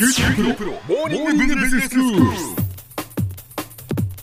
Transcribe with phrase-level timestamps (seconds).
[0.00, 2.26] 九州大学モーニングビジネススクール。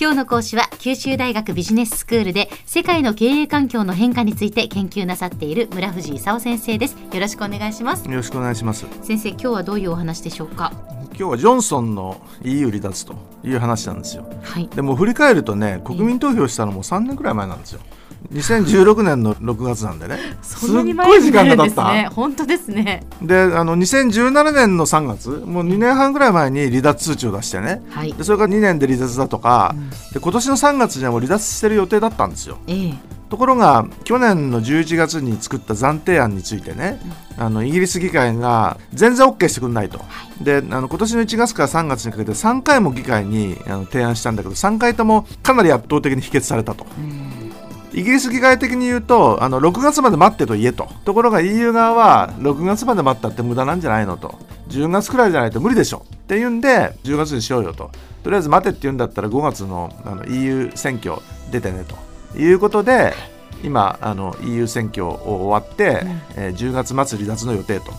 [0.00, 6.96] 今日の講師は九州大学ビジネススクールで世界の経営環境の変化について研究なさっている村藤勲先生です。
[7.12, 8.08] よろしくお願いします。
[8.08, 8.86] よろしくお願いします。
[9.02, 10.72] 先生今日はどういうお話でしょうか？
[11.16, 13.14] 今日はジョンソンの EU 離脱と
[13.44, 14.26] いう話なんですよ。
[14.42, 14.68] はい。
[14.68, 17.80] でも振り返るとね国民投票したのも3年くらい前なんですよ。
[18.32, 20.18] 2016年の6月なんでね。
[20.42, 22.06] すっごい時間が経っですね。
[22.08, 23.04] た本当ですね。
[23.22, 27.82] であの2017年の3月もう2年半ぐらい前に離脱通知を出してね。
[27.90, 28.12] はい。
[28.12, 29.74] でそれから2年で離脱だとか、
[30.12, 32.58] で今年の3月にはもう離脱してる予定だったんですよ。
[32.66, 32.94] ええ
[33.30, 37.00] ところが去年の11月に作った暫定案についてね、
[37.36, 40.00] あのイギリス議会が全然 OK してくれないと、
[40.40, 46.86] であの今年の1月から3月にかけて3回も議会にあの提案したんだけど3回ともかなり圧倒的に否決されたと。
[47.92, 50.88] イギリス議会的に言うとあの6月まで待ってと言えと。
[51.04, 54.34] ところが EU 側は6月まで待ったって無駄なんじゃないのと。
[54.68, 56.04] 10月くらいじゃないと無理でしょ。
[56.12, 57.92] って言うんで10月にしようよと。
[58.24, 61.16] とりあえず待てって言うんだったら5月のあの EU 選挙
[61.52, 61.94] 出てねと
[62.36, 63.14] いうことで
[63.62, 66.02] 今あの EU 選挙を終わって、
[66.36, 67.92] えー10月末離脱の予定と。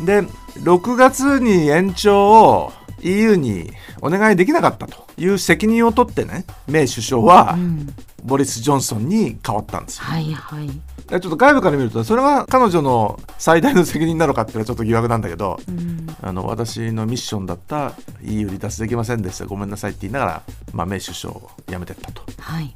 [0.00, 0.22] え。
[0.22, 0.22] で
[0.60, 7.88] 6月に延長を EU にお願いできなかったという責任を取ってねメイ首相は、えうん。
[8.24, 10.04] ボリス・ジョンソンに変わったんですよ。
[10.04, 10.68] はいはい。
[11.08, 16.06] でちょっと外部から見るとそれが彼女の最大の責任なのかっていうのはちょっと疑惑なんだけど、うん。
[16.22, 22.22] あの私のミッションだった EU 離脱できませんでしたごめんなさいって言いながら、まあ、メイ首相を辞めてったと。
[22.38, 22.74] はい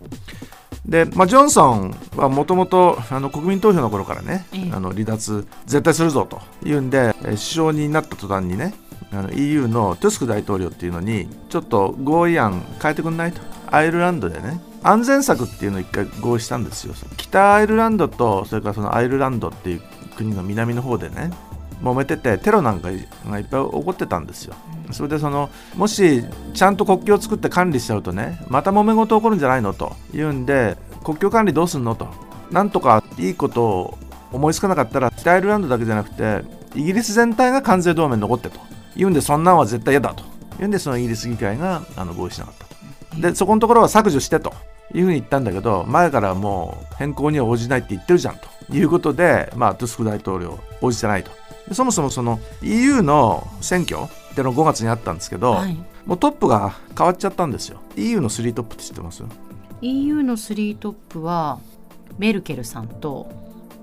[0.87, 2.98] で、まあ、ジョンソンはもともと
[3.33, 4.70] 国民投票の頃からね、ええ。
[4.73, 8.75] あの離脱絶対するぞというんでえー首相になった途端にね
[9.12, 13.41] あの EU のトゥスク大統領っていうのにちょっと合意案変えてくんないと。
[13.69, 16.95] アイルランドでね安全策っていうのを一回合意したんですよ。
[17.17, 19.83] 北アイルランドとそれからそのアイルランドっていう
[20.17, 21.31] 国の南の方でね
[21.83, 24.55] 揉めててテロなんかがいっぱい起こってたんですよ。
[24.93, 26.25] それでそのもし
[26.55, 32.09] ちゃんと国境を作って管理しちゃうとねまた揉め事起こるんじゃないのと言うんで国境管理どうすんのと。
[32.51, 33.98] なんとかいいことを
[34.33, 36.42] 思いつかなかったら北アイルランドだけじゃなくて
[36.75, 38.61] イギリス全体が関税同盟に残ってと
[38.95, 40.23] 言うんでそんなんは絶対嫌だと
[40.59, 42.65] 言うんでそのイギリス議会があの合意しなかった
[43.17, 43.20] と。
[43.20, 44.53] でそこのところは削除してと
[44.95, 51.31] いうふうに言ったんだけど前からもう変更には応じないって言ってるじゃんということで、まあ、トゥスク大統領応じてないと。
[51.73, 55.77] そもそもその EU の選挙っての5月にあったんですけど、はい。
[56.05, 57.81] もうトップが変わっちゃったんですよ。
[57.97, 59.25] EU の3トップって知ってます
[59.83, 61.59] ？EU の3トップは
[62.19, 63.29] メルケルさんと、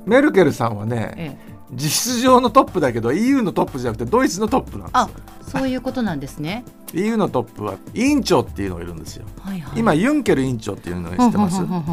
[0.06, 5.10] メルケルさんはねええ、実質上のトップだけど EU のトップじゃなくてドイツのトップなんですあ
[5.48, 6.64] そういうことなんですね。
[6.94, 9.26] EU のトップは委員長っていうのがいるんですよ。
[9.40, 9.80] はいはい。
[9.80, 11.58] 今ユンケル委員長っていうのを知ってます？
[11.58, 11.84] それから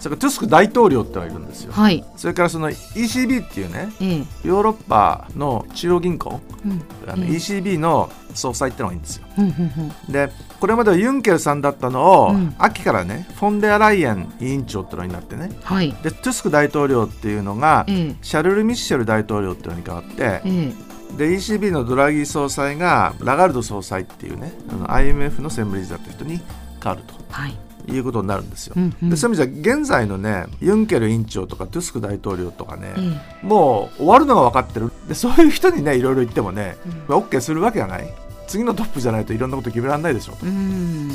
[0.00, 1.72] トゥスク大統領ってのがいるんですよ。
[1.72, 2.04] はい。
[2.16, 4.48] それからその ECB っていうねええ。
[4.48, 9.26] ヨーロッパの中央銀行うんあのええ ECB の総裁ってのがいいんですよ。
[9.34, 9.92] ふんふんふん。
[10.12, 10.30] で
[10.60, 12.54] これまではユンケルさんだったのを、うん。
[12.58, 15.50] 秋からねフォンデアライエン委員長ってのになってね。
[15.62, 15.92] はい。
[16.02, 18.16] でトゥスク大統領っていうのがええ。
[18.22, 20.72] シャルル・ミッシェル大統領っていうのに変わってええ。
[21.16, 26.40] で ECB のドラギ総裁がラガルド総裁っていうねあの IMF の専務理事だった人に
[26.82, 27.56] 変わるはい。
[27.86, 28.74] ということになるんですよ。
[28.76, 29.10] うんうん。
[29.10, 34.90] でそういう意味じゃ現在のねユンケル委員長とかトゥスク大統領とかね、えもう終わるのが分かってる。
[35.08, 36.92] でそういう人にねいろいろ言ってもね、うん。
[37.06, 38.12] まあ OK するわけがない
[38.46, 40.34] 次のトップじゃないといろんなこと決められないでしょ。
[40.42, 41.10] うん。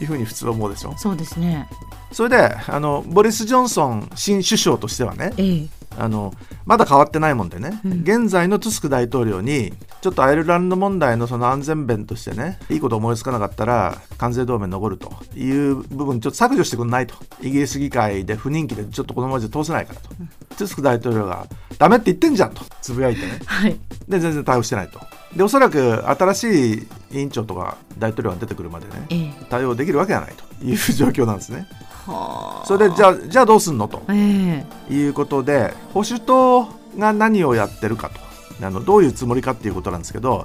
[0.00, 0.94] いうふうに普通思うでしょ。
[0.96, 1.68] そうですね。
[2.12, 2.36] それで
[2.66, 5.66] あのボリス・ジョンソン新首相としてはねええ。
[5.98, 6.32] あの
[6.64, 7.92] まだ変わってないもんでね、うん。
[8.02, 17.14] 現在のトゥスク大統領にちょっとアイルランド問題のその安全弁としてねいいこと思いつかなかったら関税同盟に残るという部分ちょっと削除してくんないと。
[17.42, 20.08] イギリス議会で不人気でちょっとこのままじゃ通せないからと、
[20.56, 21.46] トゥスク大統領が
[21.78, 23.40] ダメって言ってんじゃんとつぶやいてね。
[23.44, 23.78] はい。
[24.08, 25.00] で全然対応してないと
[25.38, 29.46] でおそらく新しい委員長とか大統領が出てくるまでねええ。
[29.48, 31.68] 対応できるわけがないという状況なんですね。
[32.06, 32.66] はあ。
[32.66, 34.92] それでじゃあじゃあどうすんのとええ。
[34.92, 36.66] いうことで保守党
[36.98, 38.66] が何をやってるかと。
[38.66, 40.44] あのどういうつもりかっていうことなんですけど、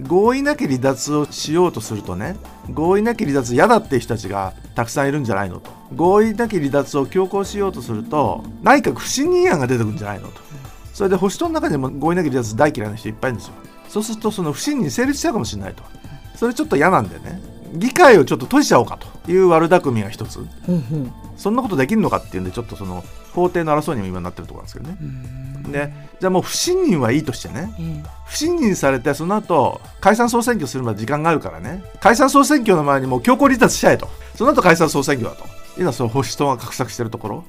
[0.00, 2.36] 合意なき離脱をしようとするとね
[2.72, 5.70] 合意なき離脱嫌だっていう人たちがたくさんいるんじゃないのと。
[5.94, 10.40] 合意なき離脱を強行しようとすると内閣不信任案が出てくるんじゃないのと。
[10.94, 13.54] それで保守党の中にも合意なき離脱大嫌いな人いっぱいいるんですよ
[13.92, 15.82] そうするとその不信任成立しちゃうかもしれないと。
[16.34, 17.42] それちょっと嫌なんでね。
[17.74, 20.40] 議会をちょっと閉じちゃおうかという悪巧みが一つ。
[21.36, 23.04] そんなことできるのかっていうんでちょっとその
[23.34, 24.96] 法廷の争いにも今なってるところなんですけどね。
[25.64, 25.72] うん。
[25.72, 27.74] でじゃあもう不信任はいいとしてね。
[27.78, 28.10] ええ。
[28.24, 31.84] 不信任されてその後解散総選挙するまで時間があるからね。
[32.00, 34.08] 解散総選挙の前にもう強行離脱しちゃえと。
[34.36, 35.44] その後解散総選挙だと。
[35.76, 37.44] いうのはその保守党が画策してるところ。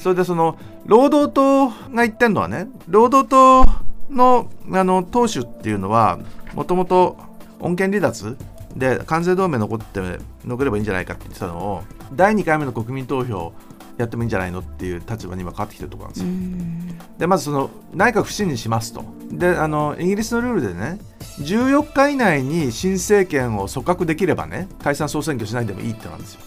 [0.00, 6.18] それでその労働党が言ってるのはね労働党のあの党首っていうのは
[6.54, 7.16] もともと
[7.60, 8.36] 穏健離脱
[8.76, 10.00] で関税同盟残って
[10.44, 11.82] 残ればいいんじゃないかって言ってたのを
[12.14, 13.52] 第2回目の国民投票
[13.96, 17.06] やってもいいんじゃないのっていう立場に今変わってきてるところなんですよ。
[17.18, 20.98] でまずその内閣不信任しますとであのイギリスのルールでね
[21.40, 26.40] 14日以内に新政権を組閣できればね解散総選挙しないでもいいってなんですよ。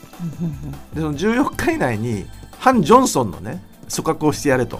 [0.93, 2.25] でその14日以内に
[2.57, 3.61] 反ジョンソンのね
[3.93, 4.79] 組閣をしてやれと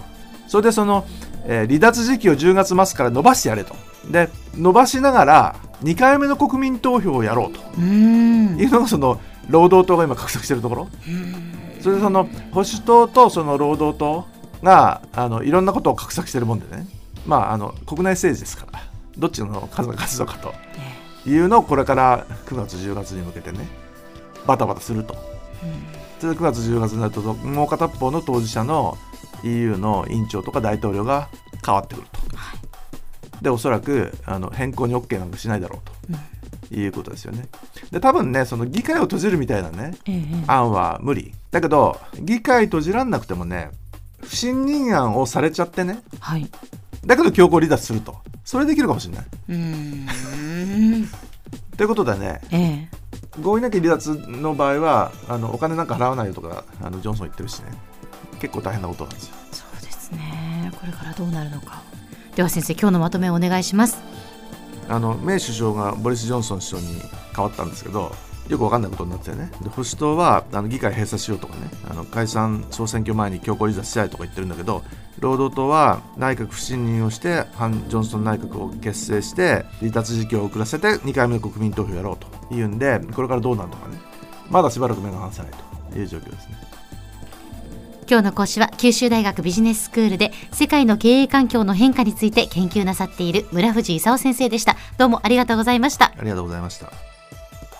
[0.52, 1.06] それでその、
[1.46, 3.74] えー離脱時期を10月末から伸ばしてやれと。
[4.10, 7.60] で伸ばしながら2回目の国民投票をやろうと。
[7.78, 8.58] うん。
[8.58, 10.88] いうのがその労働党が今画策しているところ。
[11.80, 14.26] それでその保守党とその労働党
[14.62, 16.86] があのいろんなことを画策しているもんでね。
[17.26, 18.80] まああの国内政治ですから。
[19.18, 20.54] どっちの数が勝つのかと。
[21.28, 23.68] いうのをこれから9月10月に向けてね
[24.46, 25.14] バタバタすると。
[26.20, 28.96] それで9月10月になるともう片方の当事者の
[29.44, 31.28] EU の委員長とか大統領が
[31.64, 32.20] 変わってくると。
[33.42, 36.18] でおそらくあの変更に OK なんかしないだろうと。
[36.74, 37.48] いうことですよね。
[37.90, 40.22] で多分ねその議会を閉じるみたいなねええ。
[40.46, 41.32] 案は無理。
[41.50, 43.70] だけど議会閉じらんなくてもね
[44.22, 46.48] 不信任案をされちゃってねはい。
[47.04, 48.16] だけど強行離脱すると。
[48.44, 49.24] それできるかもしれない。
[49.50, 50.06] うん。
[51.76, 53.02] ということでねええ。
[53.40, 57.66] 合意なき離脱の場合はあのお金なんか払わないよとかあのジョンソン言ってるしね
[58.42, 59.34] 結構大変なことなんですよ。
[59.52, 60.72] そうですね。
[60.80, 61.80] これからどうなるのか。
[62.34, 63.98] では先生今日のまとめをお願いします。
[64.88, 67.00] あのメイ首相がボリス・ジョンソン首相に
[67.36, 68.12] 変わったんですけど
[68.48, 69.48] よく分かんないことになってね。
[69.62, 71.70] で保守党はあの議会閉鎖しようとかね。
[71.88, 74.82] あの解散総選挙前に強行離脱したいとか言ってるんだけど
[75.20, 83.98] 労働党は内閣不信任をして反ジョンソン内閣を結成して離脱時期を遅らせて2回目の国民投票やろうというんでこれからどうなるのかね。
[84.50, 85.52] まだしばらく目が離せない
[85.92, 86.71] という状況ですね。
[88.08, 94.76] 今日の講師は九州大学ビジネススクールで世界の経営環境の変化について研究なさっている村藤勲先生でした。
[94.98, 96.12] どうもありがとうございました。
[96.16, 96.90] ありがとうございました。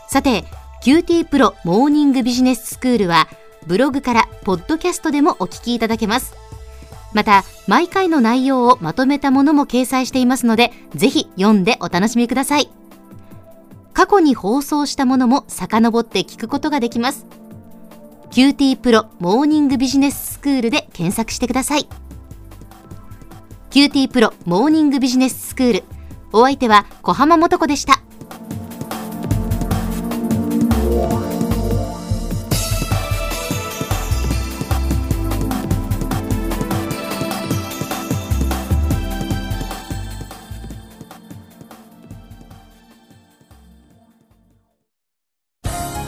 [0.09, 0.45] さて
[0.85, 3.29] QT プロモーニングビジネススクールは
[3.67, 6.35] ブログからポッドキャストでもお聞きいただけます。
[7.13, 12.71] また毎回の内容をまとめたものも掲載していますのでぜひ読んでお楽しみください。
[13.93, 17.27] 過去に放送したものも遡って聞くことができます
[18.33, 21.87] QT プロモーニングビジネススクールで検索してください。
[23.71, 25.85] QT プロモーニングビジネススクール。
[26.33, 28.01] お相手は小浜もとこでした。